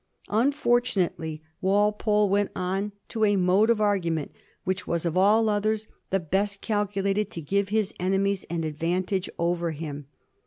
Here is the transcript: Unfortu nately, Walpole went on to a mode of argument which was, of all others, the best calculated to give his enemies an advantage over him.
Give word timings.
Unfortu 0.29 0.97
nately, 0.97 1.43
Walpole 1.61 2.27
went 2.27 2.49
on 2.55 2.91
to 3.09 3.23
a 3.23 3.35
mode 3.35 3.69
of 3.69 3.79
argument 3.79 4.31
which 4.63 4.87
was, 4.87 5.05
of 5.05 5.15
all 5.15 5.47
others, 5.47 5.85
the 6.09 6.19
best 6.19 6.59
calculated 6.59 7.29
to 7.29 7.39
give 7.39 7.69
his 7.69 7.93
enemies 7.99 8.43
an 8.49 8.63
advantage 8.63 9.29
over 9.37 9.69
him. 9.69 10.07